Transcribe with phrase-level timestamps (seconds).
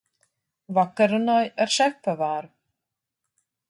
[0.77, 2.53] Vakar runāju ar šefpavāru.